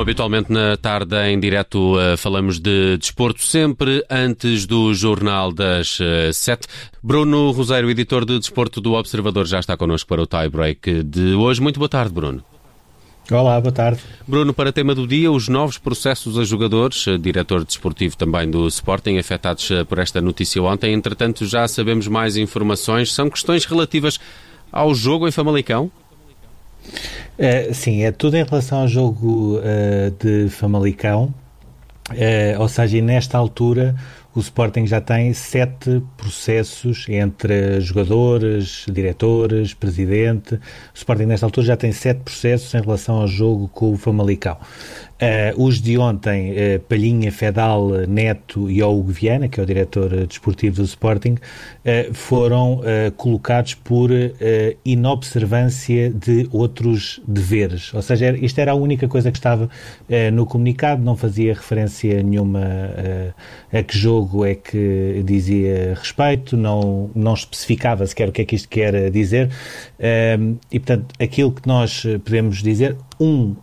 [0.00, 6.00] Como habitualmente na tarde em direto uh, falamos de desporto, sempre antes do Jornal das
[6.00, 6.66] uh, sete.
[7.02, 11.60] Bruno Rosário, editor de desporto do Observador, já está connosco para o tie-break de hoje.
[11.60, 12.42] Muito boa tarde, Bruno.
[13.30, 14.00] Olá, boa tarde.
[14.26, 18.66] Bruno, para tema do dia, os novos processos a jogadores, uh, diretor desportivo também do
[18.68, 20.94] Sporting, afetados por esta notícia ontem.
[20.94, 23.12] Entretanto, já sabemos mais informações.
[23.12, 24.18] São questões relativas
[24.72, 25.92] ao jogo em Famalicão?
[27.40, 31.34] Uh, sim, é tudo em relação ao jogo uh, de Famalicão.
[32.10, 33.94] Uh, ou seja, nesta altura
[34.34, 40.54] o Sporting já tem sete processos entre jogadores, diretores, presidente.
[40.54, 40.60] O
[40.94, 44.58] Sporting, nesta altura, já tem sete processos em relação ao jogo com o Famalicão.
[45.20, 50.10] Uh, os de ontem, uh, Palhinha, Fedal, Neto e Hugo Viana, que é o diretor
[50.14, 51.36] uh, desportivo do Sporting,
[52.12, 52.80] foram
[53.16, 54.10] colocados por
[54.84, 57.92] inobservância de outros deveres.
[57.94, 59.68] Ou seja, isto era a única coisa que estava
[60.32, 62.60] no comunicado, não fazia referência nenhuma
[63.72, 68.54] a que jogo é que dizia respeito, não, não especificava sequer o que é que
[68.54, 69.50] isto quer dizer.
[70.70, 73.54] e, portanto, aquilo que nós podemos dizer, um,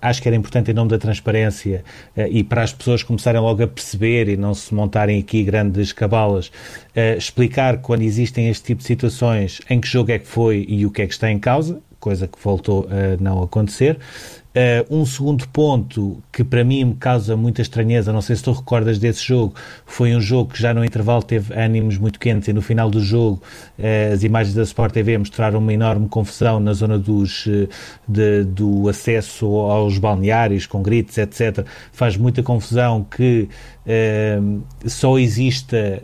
[0.00, 1.84] acho que era importante importante em nome da transparência
[2.16, 5.92] uh, e para as pessoas começarem logo a perceber e não se montarem aqui grandes
[5.92, 10.64] cabalas, uh, explicar quando existem este tipo de situações em que jogo é que foi
[10.68, 13.98] e o que é que está em causa, coisa que voltou a não acontecer.
[14.54, 18.52] Uh, um segundo ponto que para mim me causa muita estranheza, não sei se tu
[18.52, 19.52] recordas desse jogo,
[19.84, 23.00] foi um jogo que já no intervalo teve ânimos muito quentes e no final do
[23.00, 23.42] jogo
[23.76, 27.68] uh, as imagens da Sport TV mostraram uma enorme confusão na zona dos, uh,
[28.06, 31.66] de, do acesso aos balneários, com gritos, etc.
[31.90, 33.48] Faz muita confusão que
[34.86, 36.02] só exista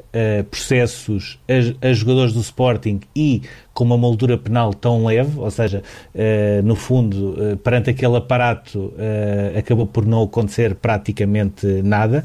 [0.50, 3.40] processos a, a jogadores do Sporting e
[3.80, 5.82] com uma moldura penal tão leve, ou seja,
[6.14, 8.39] uh, no fundo, uh, perante aquele aparato,
[8.78, 12.24] uh, acabou por não acontecer praticamente nada.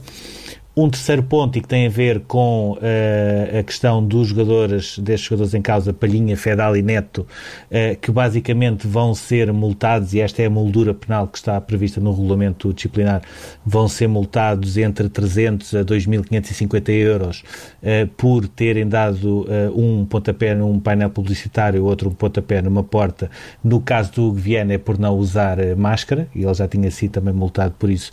[0.77, 5.29] Um terceiro ponto, e que tem a ver com uh, a questão dos jogadores, destes
[5.29, 10.41] jogadores em causa, Palhinha, Fedal e Neto, uh, que basicamente vão ser multados, e esta
[10.41, 13.21] é a moldura penal que está prevista no regulamento disciplinar,
[13.65, 17.43] vão ser multados entre 300 a 2.550 euros
[17.81, 23.31] uh, por terem dado um pontapé num painel publicitário, outro um pontapé numa porta.
[23.63, 27.33] No caso do Hugo é por não usar máscara, e ele já tinha sido também
[27.33, 28.11] multado por isso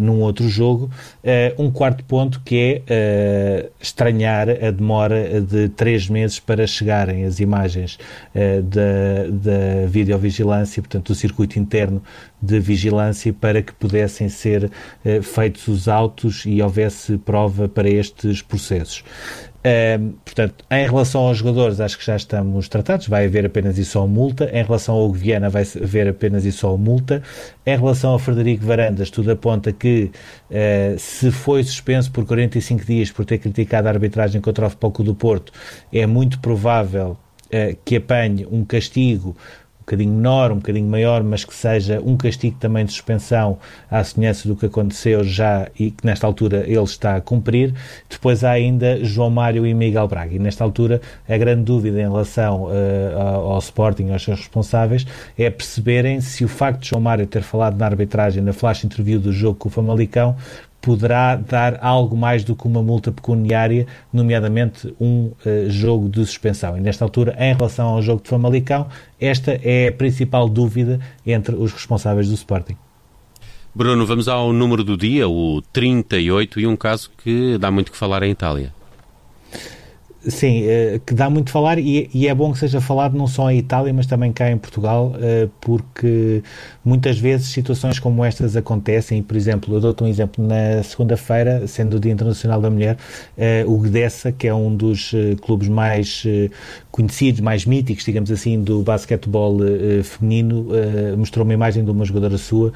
[0.00, 0.90] num outro jogo.
[1.58, 7.24] um quarto quarto ponto que é uh, estranhar a demora de três meses para chegarem
[7.24, 7.98] as imagens
[8.34, 12.02] uh, da, da videovigilância, portanto, do circuito interno
[12.40, 18.40] de vigilância para que pudessem ser uh, feitos os autos e houvesse prova para estes
[18.40, 19.04] processos.
[20.24, 24.06] Portanto, em relação aos jogadores, acho que já estamos tratados, vai haver apenas e só
[24.06, 24.50] multa.
[24.52, 27.22] Em relação ao Viana, vai haver apenas e só multa.
[27.64, 30.10] Em relação ao Frederico Varandas, tudo aponta que
[30.50, 35.04] uh, se foi suspenso por 45 dias por ter criticado a arbitragem contra o Futebol
[35.04, 35.52] do Porto,
[35.92, 39.36] é muito provável uh, que apanhe um castigo
[39.92, 43.58] bocadinho menor, um bocadinho maior, mas que seja um castigo também de suspensão
[43.90, 47.74] à semelhança do que aconteceu já e que nesta altura ele está a cumprir.
[48.08, 50.34] Depois há ainda João Mário e Miguel Braga.
[50.34, 55.06] E nesta altura a grande dúvida em relação uh, ao Sporting aos seus responsáveis
[55.38, 59.20] é perceberem se o facto de João Mário ter falado na arbitragem na flash interview
[59.20, 60.36] do jogo com o Famalicão
[60.82, 66.76] poderá dar algo mais do que uma multa pecuniária, nomeadamente um uh, jogo de suspensão.
[66.76, 68.88] E nesta altura, em relação ao jogo de Famalicão,
[69.18, 72.76] esta é a principal dúvida entre os responsáveis do Sporting.
[73.74, 77.96] Bruno, vamos ao número do dia, o 38, e um caso que dá muito que
[77.96, 78.74] falar em Itália.
[80.26, 83.50] Sim, uh, que dá muito falar e, e, é bom que seja falado não só
[83.50, 86.44] em Itália, mas também cá em Portugal, uh, porque
[86.84, 89.20] muitas vezes situações como estas acontecem.
[89.20, 92.96] Por exemplo, eu dou-te um exemplo: na segunda-feira, sendo o Dia Internacional da Mulher,
[93.36, 96.24] uh, o Gdessa, que é um dos clubes mais
[96.92, 99.58] conhecidos, mais míticos, digamos assim, do basquetebol
[100.04, 100.68] feminino,
[101.16, 102.72] mostrou uma imagem de uma jogadora sua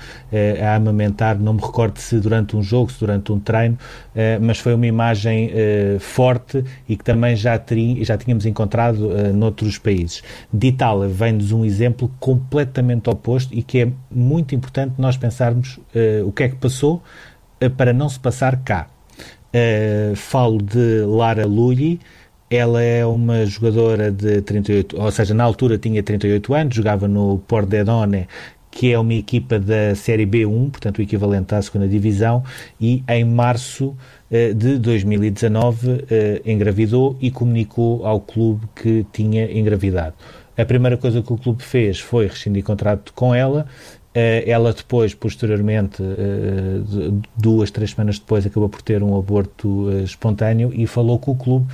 [0.62, 3.78] a amamentar, não me recordo se durante um jogo, se durante um treino,
[4.40, 5.50] mas foi uma imagem
[6.00, 10.22] forte e que também já, teri, já tínhamos encontrado uh, noutros países.
[10.52, 16.26] De Itália vem-nos um exemplo completamente oposto e que é muito importante nós pensarmos uh,
[16.26, 17.02] o que é que passou
[17.62, 18.88] uh, para não se passar cá.
[20.14, 21.98] Falo de Lara Lulli,
[22.50, 27.38] ela é uma jogadora de 38, ou seja, na altura tinha 38 anos, jogava no
[27.48, 28.28] Pordenone,
[28.76, 32.44] que é uma equipa da Série B1, portanto o equivalente à segunda divisão,
[32.78, 33.96] e em março
[34.30, 40.14] eh, de 2019 eh, engravidou e comunicou ao clube que tinha engravidado.
[40.58, 43.66] A primeira coisa que o clube fez foi rescindir contrato com ela
[44.46, 46.02] ela depois, posteriormente,
[47.36, 51.66] duas, três semanas depois, acabou por ter um aborto espontâneo e falou com o clube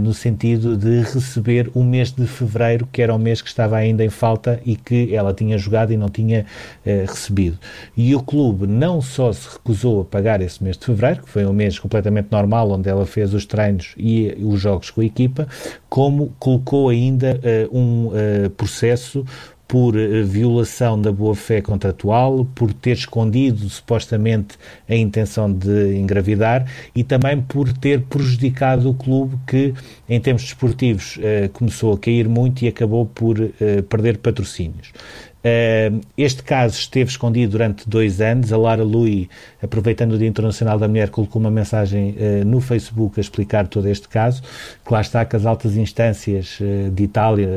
[0.00, 4.02] no sentido de receber o mês de fevereiro, que era o mês que estava ainda
[4.02, 6.46] em falta e que ela tinha jogado e não tinha
[6.84, 7.58] recebido.
[7.94, 11.44] E o clube não só se recusou a pagar esse mês de fevereiro, que foi
[11.44, 15.46] um mês completamente normal, onde ela fez os treinos e os jogos com a equipa,
[15.88, 17.38] como colocou ainda
[17.70, 18.10] um
[18.56, 19.26] processo
[19.68, 26.66] por eh, violação da boa-fé contratual, por ter escondido supostamente a intenção de engravidar
[26.96, 29.74] e também por ter prejudicado o clube que,
[30.08, 34.90] em termos desportivos, eh, começou a cair muito e acabou por eh, perder patrocínios.
[35.38, 38.52] Uh, este caso esteve escondido durante dois anos.
[38.52, 39.28] A Lara Lui,
[39.62, 43.86] aproveitando o Dia Internacional da Mulher, colocou uma mensagem uh, no Facebook a explicar todo
[43.88, 44.42] este caso.
[44.84, 47.48] Que lá está que as altas instâncias uh, de Itália,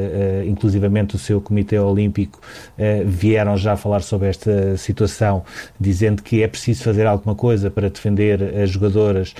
[0.48, 2.39] inclusivamente o seu Comitê Olímpico,
[3.06, 5.44] vieram já falar sobre esta situação,
[5.80, 9.34] dizendo que é preciso fazer alguma coisa para defender as jogadoras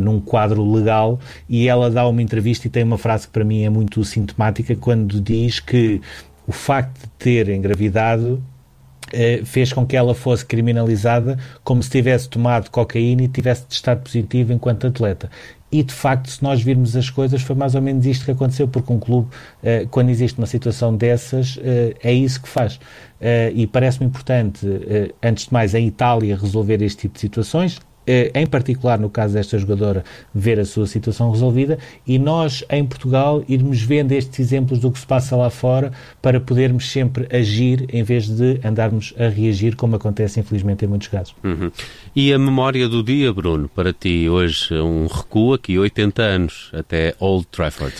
[0.00, 1.18] num quadro legal.
[1.48, 4.74] E ela dá uma entrevista e tem uma frase que para mim é muito sintomática
[4.76, 6.00] quando diz que
[6.50, 8.42] o facto de ter engravidado
[9.12, 14.02] eh, fez com que ela fosse criminalizada como se tivesse tomado cocaína e tivesse testado
[14.02, 15.30] positivo enquanto atleta.
[15.70, 18.66] E de facto, se nós virmos as coisas, foi mais ou menos isto que aconteceu,
[18.66, 19.28] porque um clube,
[19.62, 22.80] eh, quando existe uma situação dessas, eh, é isso que faz.
[23.54, 24.66] e parece-me importante,
[25.22, 27.78] antes de mais, a Itália resolver este tipo de situações.
[28.06, 30.04] Eh, em particular no caso desta jogadora,
[30.34, 34.98] ver a sua situação resolvida e nós, em Portugal, irmos vendo estes exemplos do que
[34.98, 35.92] se passa lá fora
[36.22, 41.08] para podermos sempre agir em vez de andarmos a reagir, como acontece infelizmente em muitos
[41.08, 41.34] casos.
[41.44, 41.70] Uhum.
[42.16, 47.14] E a memória do dia, Bruno, para ti hoje, um recuo aqui, 80 anos, até
[47.20, 47.94] Old Trafford.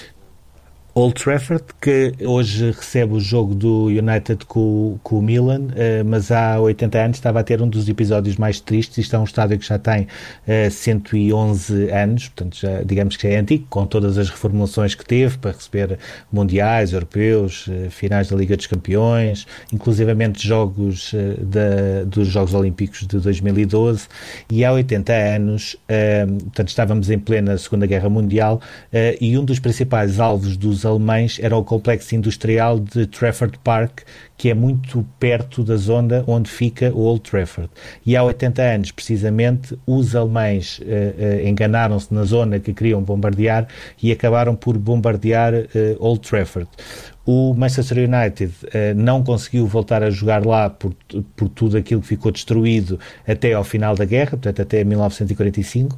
[0.92, 6.32] Old Trafford, que hoje recebe o jogo do United com, com o Milan, uh, mas
[6.32, 8.98] há 80 anos estava a ter um dos episódios mais tristes.
[8.98, 10.06] Isto é um estádio que já tem uh,
[10.48, 15.38] eh, 111 anos, portanto, já, digamos que é antigo, com todas as reformulações que teve
[15.38, 15.96] para receber
[16.32, 23.18] mundiais, europeus, uh, finais da Liga dos Campeões, inclusivamente jogos da, dos Jogos Olímpicos de
[23.20, 24.08] 2012.
[24.50, 25.76] E há 80 anos,
[26.44, 28.60] portanto, estávamos em plena Segunda Guerra Mundial
[29.20, 34.00] e um dos principais alvos dos dos alemães era o complexo industrial de Trafford Park,
[34.36, 37.70] que é muito perto da zona onde fica o Old Trafford.
[38.04, 43.68] E há 80 anos, precisamente, os alemães uh, uh, enganaram-se na zona que queriam bombardear
[44.02, 45.66] e acabaram por bombardear uh,
[45.98, 46.68] Old Trafford.
[47.26, 48.52] O Manchester United
[48.96, 50.92] não conseguiu voltar a jogar lá por,
[51.36, 52.98] por tudo aquilo que ficou destruído
[53.28, 55.96] até ao final da guerra, portanto até 1945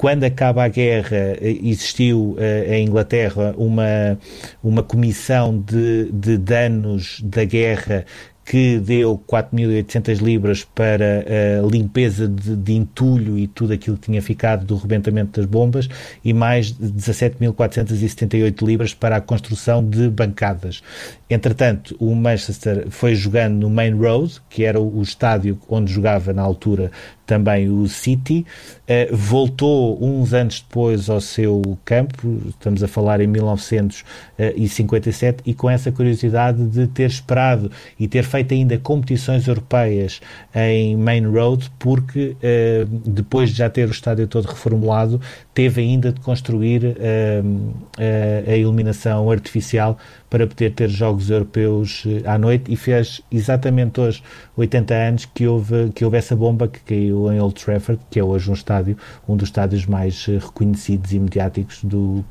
[0.00, 4.18] quando acaba a guerra, existiu uh, em Inglaterra uma,
[4.64, 8.06] uma comissão de, de danos da guerra
[8.50, 14.20] que deu 4.800 libras para a limpeza de, de, entulho e tudo aquilo que tinha
[14.20, 15.88] ficado do rebentamento das bombas
[16.24, 20.82] e mais 17.478 libras para a construção de bancadas.
[21.30, 26.42] Entretanto, o Manchester foi jogando no Main Road, que era o estádio onde jogava na
[26.42, 26.90] altura
[27.30, 28.44] também o City,
[28.88, 35.70] uh, voltou uns anos depois ao seu campo, estamos a falar em 1957, e com
[35.70, 40.20] essa curiosidade de ter esperado e ter feito ainda competições europeias
[40.54, 45.20] em Main Road, porque uh, depois de já ter o estádio todo reformulado,
[45.54, 49.98] teve ainda de construir uh, a iluminação artificial
[50.30, 54.22] para poder ter jogos europeus eh, à noite e fez exatamente hoje
[54.56, 58.24] 80 anos que houve, que houve essa bomba que caiu em Old Trafford, que é
[58.24, 58.96] hoje um estádio,
[59.28, 62.24] um dos estádios mais eh, reconhecidos e mediáticos do,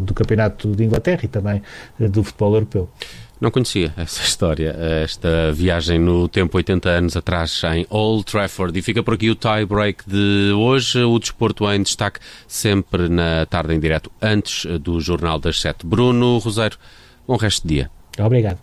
[0.00, 1.60] do Campeonato de Inglaterra e também
[2.00, 2.88] eh, do futebol europeu.
[3.42, 4.70] Não conhecia essa história,
[5.02, 8.78] esta viagem no tempo 80 anos atrás em Old Trafford.
[8.78, 11.02] E fica por aqui o tie-break de hoje.
[11.02, 15.84] O desporto em destaque sempre na tarde em direto, antes do Jornal das Sete.
[15.84, 16.78] Bruno Roseiro,
[17.26, 17.90] Bom resto de dia.
[18.18, 18.58] Obrigado.